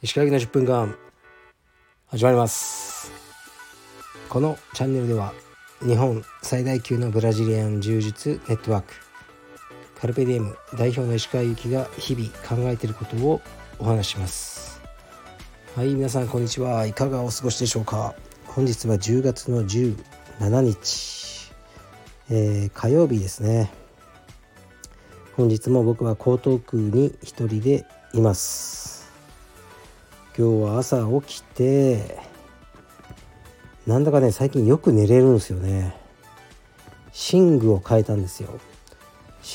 [0.00, 0.96] 石川の10分間
[2.06, 3.10] 始まります。
[4.28, 5.32] このチャンネルでは
[5.80, 8.94] 日本最大級のブラジリアン柔術ネットワーク
[10.00, 13.40] カルペディエム代表の石川由紀が日々考えていることを
[13.80, 14.80] お話します。
[15.74, 16.86] はい皆さんこんにちは。
[16.86, 18.14] いかがお過ごしでしょうか。
[18.46, 21.19] 本日は10月の17日、
[22.32, 23.72] えー、火曜日ですね。
[25.36, 29.10] 本日も僕は江東区に一人でいます。
[30.38, 32.18] 今日は朝起きて
[33.84, 35.96] なんだかね最近よく寝れるんですよね。
[37.32, 38.60] 寝具を変えたんですよ。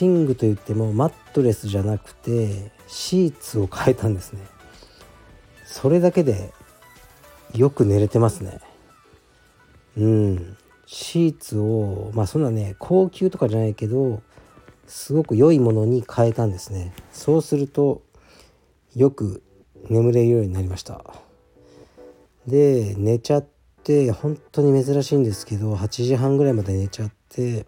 [0.01, 4.41] 寝具といってもマットレスじゃなくてシーツを変えたんですね。
[5.63, 6.51] それだけで
[7.53, 8.59] よく寝れてますね。
[9.97, 10.57] うん。
[10.85, 14.21] シーツをまあそんなね高級とかじゃないけど
[14.87, 16.93] すごく良いものに変えたんですね。
[17.11, 18.03] そうすると
[18.95, 19.41] よく
[19.89, 21.03] 眠れるようになりました。
[22.47, 23.47] で寝ちゃっ
[23.83, 27.65] て本当に珍しいんですけど8時半ぐらいまで寝ちゃって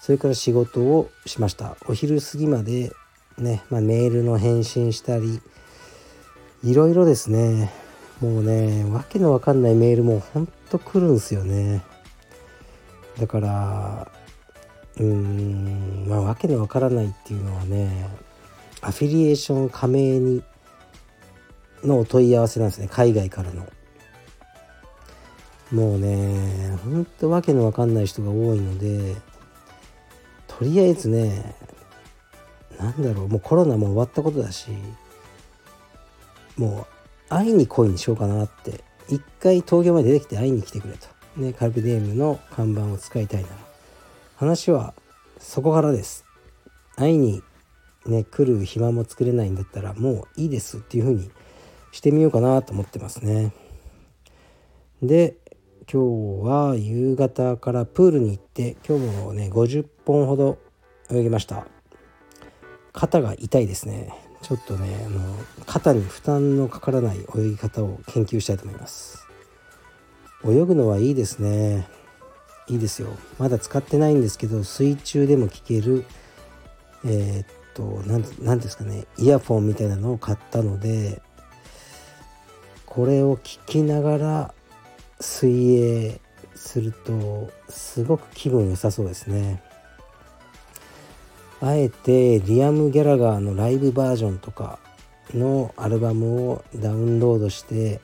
[0.00, 1.76] それから仕事をしました。
[1.88, 2.92] お昼過ぎまで
[3.38, 5.40] ね、まあ、メールの返信したり
[6.62, 7.72] いろいろですね。
[8.20, 11.82] もうねわけのわかんないメールもほんと来るんすよね。
[13.18, 14.10] だから
[14.96, 18.08] うーんまあわけのわからないっていうのはね
[18.82, 20.42] アフィリエーション加盟に
[21.82, 22.88] のお問い合わせなんですね。
[22.90, 23.66] 海外からの。
[25.72, 29.14] もうねほんとわけのわかんない人が多いので
[30.48, 31.54] とりあえずね
[32.78, 34.70] なんだろうもうコロナも終わったことだし
[36.56, 36.89] もう
[37.30, 38.84] 会いに来いにしようかなって。
[39.08, 41.08] 一回東京まで出てきて会いに来てくれと。
[41.36, 43.54] ねカルピディエムの看板を使いたいなら。
[44.36, 44.94] 話は
[45.38, 46.24] そこからです。
[46.96, 47.42] 会いに
[48.06, 51.30] ね来る暇も作れないんだったらもういいですっていうふうに
[51.92, 53.52] してみようかなと思ってますね。
[55.02, 55.36] で
[55.92, 60.58] 今日は夕方からプールに行って今日もね50本ほど
[61.10, 61.66] 泳ぎました。
[62.92, 64.29] 肩が痛いですね。
[64.42, 65.36] ちょっとねあの
[65.66, 69.26] 肩に負担のかからない泳ぎ方を研究したいと思います。
[70.44, 71.88] 泳ぐのはいいですね。
[72.66, 73.08] いいですよ。
[73.38, 76.04] まだ使ってないんですけど水中でも聞ける
[77.04, 78.02] えー、っと
[78.42, 81.22] 何ですかねイヤフォンみたいなのを買ったので
[82.86, 84.54] これを聞きながら
[85.20, 86.20] 水泳
[86.54, 89.62] するとすごく気分良さそうですね。
[91.62, 94.78] あえてリアム・ギャラガーのライブバージョンとか
[95.34, 98.00] のアルバムをダウンロードして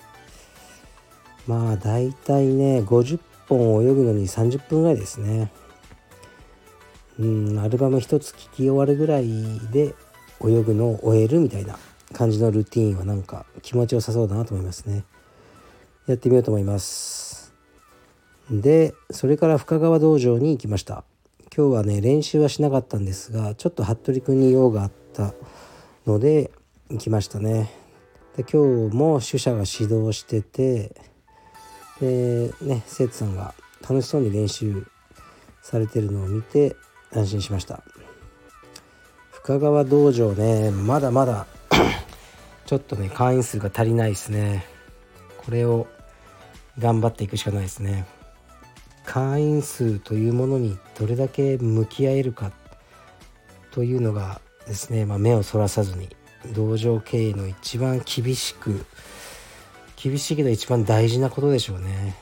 [1.47, 3.19] まあ大体ね50
[3.49, 5.51] 本泳ぐのに30分ぐらいですね。
[7.19, 9.27] うんアルバム一つ聴き終わるぐらい
[9.73, 9.95] で
[10.45, 11.79] 泳ぐのを終えるみたいな
[12.13, 15.05] 感じのルーティンはなんか気持ちよさそうだなと思いますね。
[16.07, 17.55] やってみようと思います。
[18.51, 21.05] でそれから深川道場に行きました。
[21.57, 25.33] 今日はね練習はしなかったんですがちょっと服部君に用があった
[26.07, 26.51] ので
[26.91, 27.71] 行きましたね。
[28.37, 30.95] で今日も主者が指導してて
[31.99, 34.87] でね生徒さんが楽しそうに練習
[35.63, 36.77] されてるのを見て
[37.15, 37.83] 安心しました。
[39.31, 41.47] 深川道場ねまだまだ
[42.67, 44.67] ちょっとね会員数が足りないですね。
[45.39, 45.87] これを
[46.79, 48.05] 頑張っていくしかないですね。
[49.07, 52.53] 会員数というものにどれだけ向き合えるか
[53.71, 56.09] というのがですね、まあ、目をそらさずに
[56.53, 58.85] 道場経営の一番厳しく
[59.97, 62.17] 厳しいけど一番大事なことでしょうね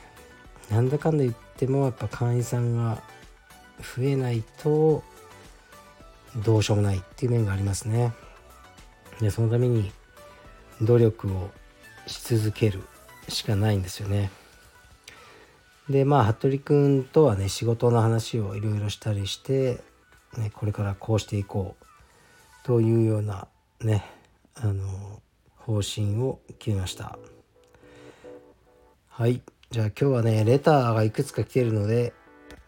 [0.69, 3.01] なんだかんだ言ってもやっぱ会員さんが
[3.97, 5.03] 増えないと
[6.37, 8.13] どうしようもないっていう面がありますね
[9.19, 9.91] でそのために
[10.81, 11.49] 努力を
[12.07, 12.81] し続ける
[13.27, 14.29] しかないんですよね。
[15.89, 19.81] でまあ服部君とはね仕事の話をいろいろしたりして、
[20.37, 21.85] ね、これからこうしていこう
[22.65, 23.47] というような
[23.81, 24.03] ね
[24.55, 25.21] あの
[25.57, 27.17] 方針を決めました。
[29.09, 29.41] はい。
[29.71, 32.13] じゃあ今日はねレターがいくつか来てるので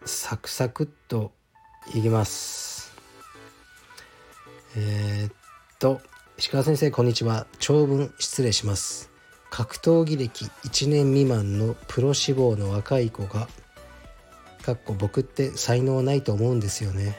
[0.04, 1.32] サクサクっと
[1.94, 2.92] いきます。
[4.76, 5.32] えー、っ
[5.78, 6.00] と
[6.36, 7.46] 石川先生こんにちは。
[7.58, 9.17] 長文失礼します。
[9.50, 13.48] 格闘技歴1年未満のプロ志望の若い子が
[14.62, 17.16] かっこ僕って才能ないと思うんですよね。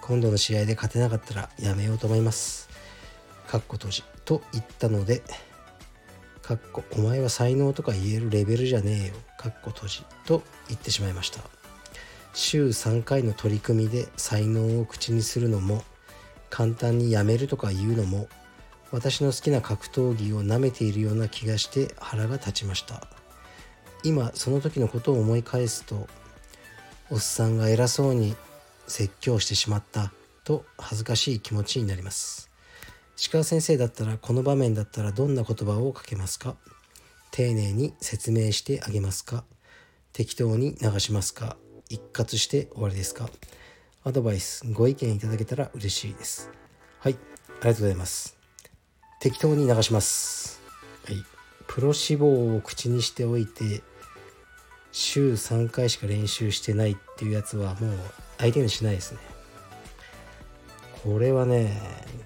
[0.00, 2.68] 今度の試合で勝てなかったらやめようと思います。
[3.48, 5.22] かっこ閉じと言ったので
[6.42, 9.14] かっこお前は才能とか言えるレベルじゃねえよ。
[9.38, 11.40] かっこ閉じと言ってしまいました。
[12.34, 15.82] 週3回の取り組みで才能を口にするのも
[16.48, 18.28] 簡単にやめるとか言うのも
[18.92, 23.06] 私の好きな格闘技をなめているような気がして腹が立ちました。
[24.02, 26.08] 今その時のことを思い返すと
[27.10, 28.34] おっさんが偉そうに
[28.86, 30.12] 説教してしまった
[30.44, 32.50] と恥ずかしい気持ちになります。
[33.16, 36.56] 石川先生だったらこの場面だったらどんな言葉をかけますか？
[37.30, 39.44] 丁寧に説明してあげますか？
[40.12, 41.56] 適当に流しますか？
[41.88, 43.28] 一括して終わりですか？
[44.02, 46.50] アドバイスご意見いただけたら嬉しいです。
[46.98, 48.39] はいありがとうございます。
[49.20, 50.62] 適当に流します。
[51.06, 51.22] はい。
[51.66, 53.82] プロ志望を口にしておいて
[54.92, 57.98] 週3回しか練習してないっていうやつはもう
[58.38, 59.18] 相手にしないですね。
[61.04, 61.80] これはね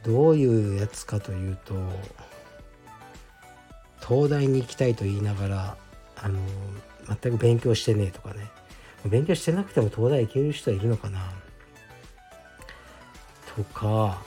[0.04, 1.74] どういうやつかというと
[4.06, 5.76] 東大に行きたいと言いながら
[6.16, 6.38] あの
[7.08, 8.48] 全く勉強してねえとかね。
[9.04, 11.32] 勉強してなくても東大行ける人はいるのかな。
[13.56, 14.22] とか、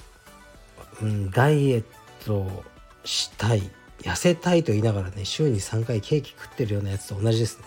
[1.02, 1.84] うん、ダイエッ
[2.26, 2.64] ト
[3.04, 3.64] したい
[4.02, 7.66] 痩せたいと言いながらね週に3回ケーキ食ってるようなやつと同じですね。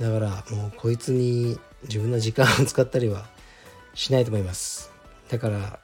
[0.00, 3.26] だからもうこいつに自分の時間を使ったりは
[3.94, 4.90] しないと思います。
[5.28, 5.78] だから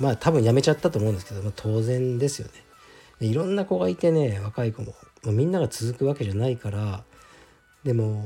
[0.00, 3.28] まあ多分やめちゃったと思うんですけど、まあ、当然ですよね。
[3.28, 7.04] いろんな子がいてね若い子も、まあ、みんなが続くわけじゃないから
[7.84, 8.24] でも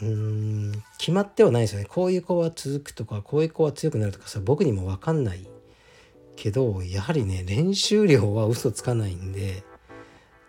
[0.00, 1.86] うーん決まってはないですよね。
[1.86, 5.48] こういう子は続くとかこういう子は強くなるとかさ僕にも分かんない
[6.36, 9.64] けどやはりね練習量は嘘つかないんで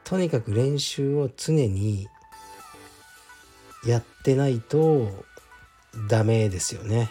[0.04, 2.07] とにかく練習を常に
[3.86, 5.10] やってないと
[6.10, 7.10] ダメですよね。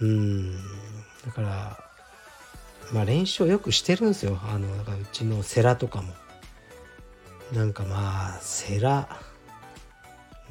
[0.00, 0.56] うん。
[1.24, 1.78] だから
[2.92, 4.38] まあ練習をよくしてるんですよ。
[4.42, 6.12] あのだからうちの世良とかも。
[7.52, 9.06] なんかまあ世良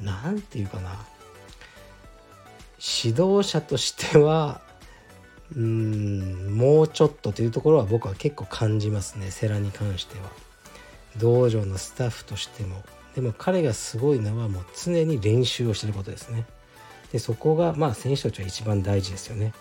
[0.00, 0.90] なんていうかな。
[3.04, 4.60] 指導者としては
[5.56, 10.30] うんもうちょっとというところは僕は結構感じますね世良に関しては。
[11.16, 12.82] 道場のスタッフとしても。
[13.14, 16.46] でも彼がすごいのはもう常に練習をしてることですね。
[17.12, 19.52] でそこがまあ選手たちは一番大事ですよね、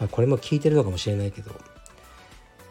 [0.00, 1.52] まあ、これも聞いてるのかもしれないけど。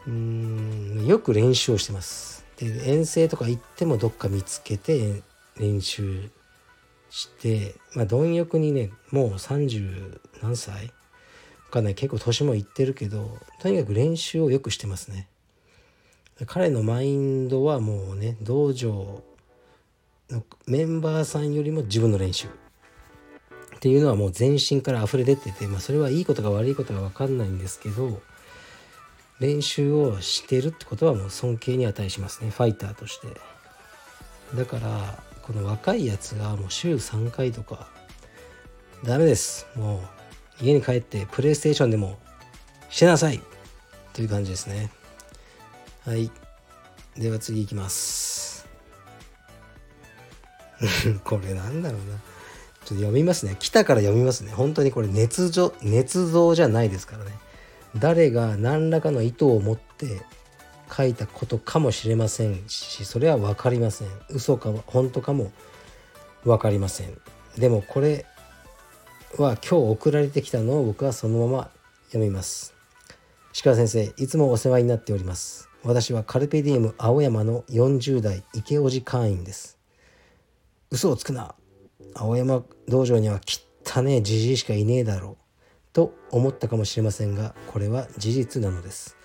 [0.08, 2.46] うんよく練習をしてます。
[2.58, 5.22] で遠征とか行ってもどっか見つけて
[5.58, 6.30] 練習
[7.10, 10.92] してまあ貪欲にねもう30何歳
[11.72, 15.28] かんない結構年もいってるけどとにかく練習をよくしてますね。
[16.48, 19.24] 彼のマインドはもうね道場
[20.30, 22.48] のメンバーさんよりも自分の練習。
[22.48, 22.50] っ
[23.80, 28.22] ていうのはもう全身から溢れ出てて、まあ、それはいいことか悪いことか分かんないんですけど
[29.40, 32.52] 練習をしてるってことはもう尊敬に値しますね。
[32.52, 33.28] ファイターとして。
[34.56, 37.88] だからこの若いやつがもう週3回とか
[39.04, 39.66] ダメです。
[39.76, 40.21] もう
[40.62, 42.18] 家に帰ってプレイステーションでも
[42.90, 43.42] してなさい。
[44.14, 44.92] という感じですね。
[46.06, 46.30] はい。
[47.16, 48.68] では次いきます。
[51.24, 52.06] これなんだろうな。
[52.06, 52.20] ちょっ
[52.88, 53.56] と読みますね。
[53.60, 54.52] 来たから読みますね。
[54.52, 57.32] 本当にこれ捏造捏造じゃないですからね。
[57.98, 60.22] 誰が何らかの意図を持って
[60.92, 64.08] 書いたことかもしれませんしそれは分かりません。
[64.30, 65.52] 嘘か本当かも
[66.44, 67.18] 分かりません。
[67.58, 68.26] でもこれ
[69.38, 71.72] は今日送られてきたのを僕はそのまま
[72.08, 72.74] 読みます。
[73.64, 75.70] 鹿先生いつもお世話になっております。
[75.84, 79.78] 私はカルペディウム青山の40代池叔父会員です。
[80.90, 81.56] 嘘をつくな。
[82.14, 83.40] 青山道場には
[83.86, 85.44] 汚ねえじじいしかいねえだろう。
[85.94, 89.16] と思ったかもしれませんがこれは事実なのです。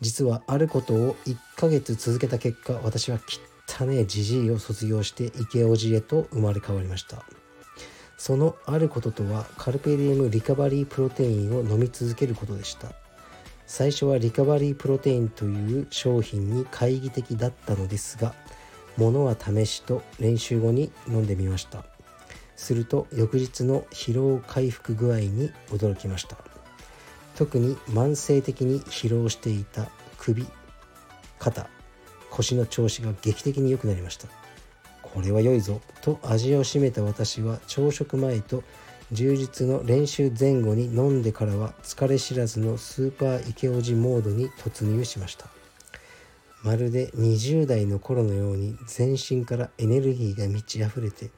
[0.00, 3.20] 実はあることを1ヶ月続けた結果私は
[3.68, 7.24] 汚ねえじじいを卒業して池叔父へと生まれ変わりました。
[8.22, 12.92] そのあることとはカルペディウムリカバリープロテインを飲み続けることでした。
[13.66, 18.32] 最初はリカバリープロテインという商品に懐疑的だったのですが
[18.96, 21.84] 物は試しと練習後に飲んでみました。
[22.54, 26.36] すると翌日の疲労回復具合に驚きました。
[27.34, 30.46] 特に慢性的に疲労していた首
[31.40, 31.68] 肩
[32.30, 34.41] 腰の調子が劇的に良くなりました。
[35.12, 35.80] これは良いぞ。
[36.00, 38.62] と味を占めた私は朝食前と
[39.12, 45.46] 充実の練習前後に飲んでからは疲れ知らずのスーパーイケオジモードに突入しました。
[46.62, 51.30] まるで20代の頃のように全身からエネルギーが満ち溢れて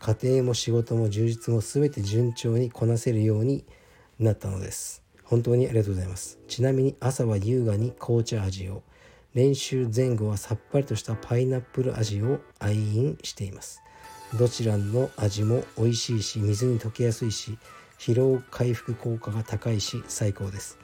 [0.00, 3.64] 家庭も仕事も充実も全て順調にこなせるように
[4.18, 5.02] なったのです。
[5.24, 6.38] 本当にありがとうございます。
[6.48, 8.82] ちなみに朝は優雅に紅茶味を。
[9.34, 13.82] 練習前後はさっぱりとしたパイナップル味を愛飲しています。
[14.38, 17.58] どちらの味も美味しいし水に溶けやすいし
[17.98, 20.78] 疲労回復効果が高いし最高です。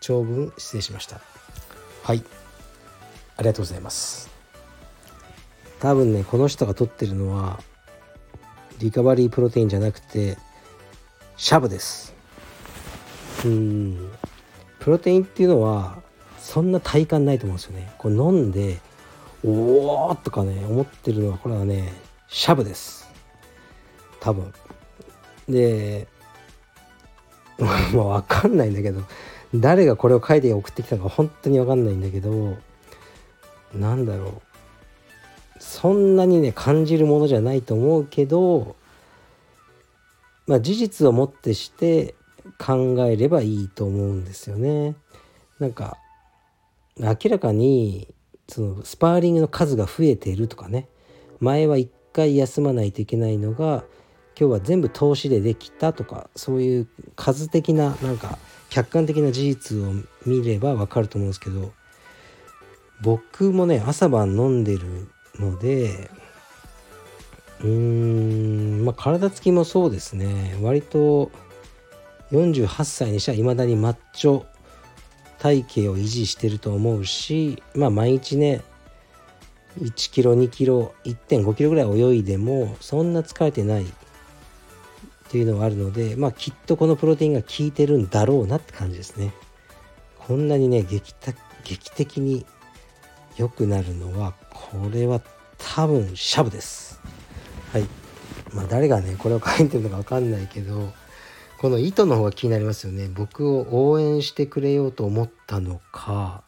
[0.00, 1.20] 長文失礼しました。
[2.02, 2.22] はい。
[3.36, 4.28] ありがとうございます。
[5.80, 7.60] 多分ねこの人が取ってるのは
[8.80, 10.36] リカバリープロテインじゃなくて
[11.36, 12.14] シャブです。
[13.46, 14.10] うん。
[14.78, 16.02] プロテインっていうのは
[16.48, 17.92] そんな体感ないと思うんですよね。
[17.98, 18.78] こう飲んで
[19.44, 21.92] おおとかね思ってるのはこれはね
[22.26, 23.06] シャブです。
[24.18, 24.50] 多分。
[25.46, 26.08] で
[27.60, 29.02] まあ分かんないんだけど
[29.54, 32.56] 誰がこれを書いて送ってきたのか本当に分かんないんだけど
[33.74, 34.42] なんだろう。
[35.60, 38.74] そんなにね感じるものじゃないと思うけど
[40.46, 42.14] まあ事実をもってして
[42.58, 44.96] 考えればいいと思うんですよね。
[45.58, 45.98] なんか
[46.98, 48.08] 明らかに
[48.48, 50.88] そのスパーリングの数が増えているとかね。
[51.40, 53.84] 前は1回休まないといけないのが
[54.38, 58.38] 今日は全部投資でできたとかそういう数的ななんか
[58.70, 59.92] 客観的な事実を
[60.26, 61.72] 見ればわかると思うんですけど
[63.02, 66.10] 僕もね朝晩飲んでるので
[67.60, 70.56] うーんまあ体つきもそうですね。
[70.60, 71.30] 割と
[72.32, 74.44] 48歳にしてはいまだにマッチョ
[75.38, 78.62] 体型を維持してると思うしまあ毎日ね
[79.80, 83.86] 1キロ2キロ1.5キロぐらい泳いでもそんな疲れてないっ
[85.30, 89.32] ていうのはあるのでまあきっとこのプロテインが効いてるんだろうなって感じですね。
[90.18, 91.14] こんなにね劇
[91.64, 92.46] 劇的に
[93.36, 95.20] 良くなるのはこれは
[95.58, 97.00] 多分シャブです。
[97.72, 97.86] はい。
[98.54, 100.92] まあ誰がねこれを書いてるのか分かんないけど
[101.58, 103.08] この意図の方が気になりますよね。
[103.12, 106.44] 僕を応援してくれようと思ったのか。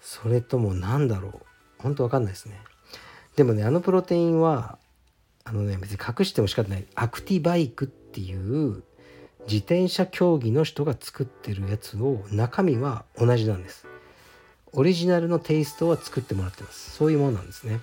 [0.00, 1.32] それとも何だろう。
[1.78, 2.58] 本当わかんないですね。
[3.36, 4.78] でもねあのプロテインは
[5.44, 6.86] あのね別に隠しても仕方ない。
[6.94, 8.82] アクティバイクっていう
[9.44, 13.86] 自転車競技の人が作ってるやつを中身は同じなんです。
[14.72, 16.90] オリジナルのテイストは作ってもらってます。
[16.92, 17.80] そういうものなんですね。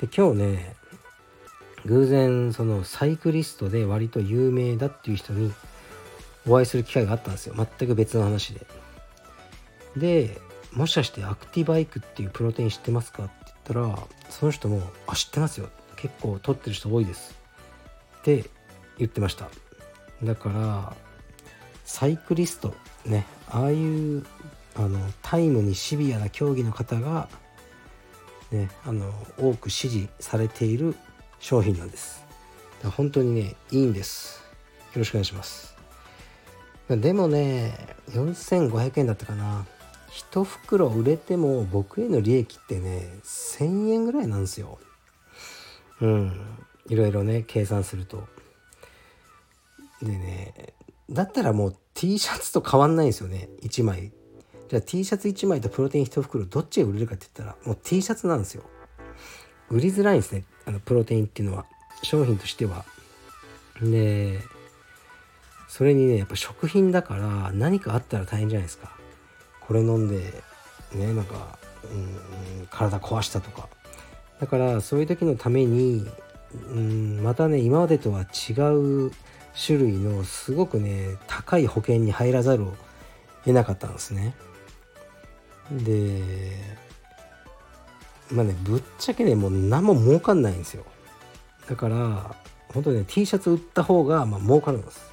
[0.00, 0.76] で今日ね
[1.86, 5.52] 偶然そのサイクリストで割と有名だっていう人に
[6.48, 7.54] お会いする機会があったんですよ。
[7.56, 8.66] 全く別の話で。
[9.96, 10.40] で
[10.72, 13.98] もしかしてアクティバイクっていうプロテイン知ってますかって言ったら
[14.30, 15.68] その人も「あ知ってますよ。
[15.96, 17.34] 結構取ってる人多いです」
[18.20, 18.44] って
[18.98, 19.48] 言ってました。
[20.22, 20.96] だから
[21.84, 22.74] サイクリスト
[23.04, 24.24] ねああいう
[24.76, 27.28] あのタイムにシビアな競技の方が、
[28.50, 30.96] ね、あの多く支持されている
[31.42, 32.24] 商品なんです。
[32.96, 34.40] 本当にねいいんです。
[34.94, 35.76] よろしくお願いします。
[36.88, 37.76] でもね
[38.10, 39.66] 4500円だったかな。
[40.10, 44.78] 1袋売れても僕への利益ってね1000円ぐらいなんですよ。
[46.00, 46.40] うん。
[46.88, 48.22] いろいろね計算すると。
[50.00, 50.74] でね
[51.10, 53.48] だったらもう T シャツと変わんないんですよね。
[53.62, 54.12] 1枚。
[54.68, 58.62] じゃあ T シャツ1枚とプロテイン1袋どっちが売れるかって言ったらもう T シャツなんですよ。
[59.70, 60.44] 売りづらいんですね。
[60.66, 61.64] あのプロテインっていうのは
[62.02, 62.84] 商品としては。
[63.80, 64.40] で
[65.68, 68.96] それにねやっぱ食品だから何かあったら大変じゃないですか。
[69.60, 70.42] これ飲んで
[70.94, 73.68] ねなんかうん体壊したとか。
[74.40, 76.06] だからそういう時のために
[76.70, 78.52] うんまたね今までとは違
[79.06, 79.12] う
[79.54, 82.74] 種類のすごくね高い保険に入らざるを
[83.44, 84.34] 得なかったんですね。
[85.70, 86.52] で
[88.30, 90.84] まあねぶっちゃけねもう何も儲かんないんですよ。
[91.68, 92.34] だから
[92.68, 95.12] 本当にね T シャツ売った方がまあ儲かるんです。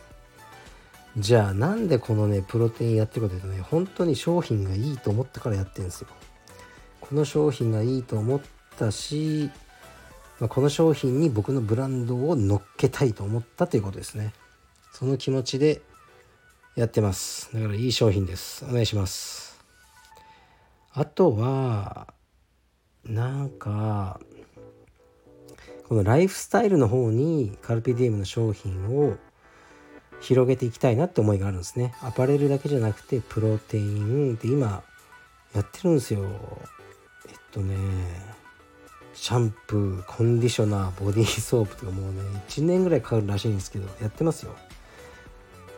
[1.17, 6.07] じゃあなんでこのねプロテインやってるかというとね本当に商品がいいと思ったからやってるんですよ。
[7.01, 8.41] この商品がいいと思っ
[8.77, 9.49] たし、
[10.39, 14.33] まあ、この商品に僕のブランドを乗っけたいと思ったということですね。
[14.93, 15.81] その気持ちで
[16.75, 17.49] やってます。
[17.53, 18.63] だからいい商品です。
[18.65, 19.59] お願いします。
[20.93, 22.13] あとは
[23.05, 24.19] なんか
[25.87, 29.17] このライフスタイルの方にカルピディエムの商品を
[30.21, 31.95] 広げていきたいなって思いがあるんですね。
[32.01, 34.83] アパレルだけじゃなくてプロテインって今
[35.55, 36.21] やってるんですよ。
[37.27, 37.75] えっとね
[39.13, 44.55] シャンプーコンディショナーボディーソープとかもうね1年ぐらいかかるらしいんですけどやってますよ。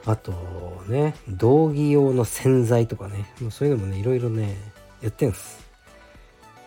[0.05, 0.31] あと
[0.87, 4.57] ね道着用の洗剤とかねもうそういうのもねいろいろね
[5.01, 5.60] やってるんです。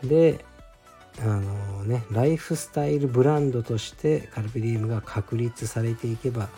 [0.08, 0.44] で
[1.20, 6.48] あのねライフスタイルブランドとしてカルピディウムが確立されていけば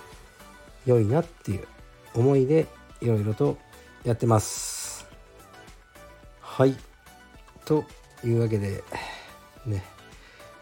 [0.87, 1.67] 良いなっていう
[2.15, 2.67] 思いで
[3.00, 3.59] いろいろと
[4.05, 5.07] やってます。
[6.41, 6.76] はい。
[7.65, 7.85] と
[8.25, 8.83] いうわけで
[9.67, 9.85] ね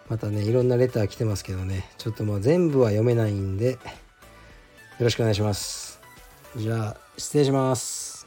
[0.09, 1.89] またねいろんなレター来てますけどね。
[1.99, 3.79] ちょっともう全部は読めないんでよ
[5.01, 6.01] ろしくお願いします。
[6.57, 8.27] じゃあ失礼します。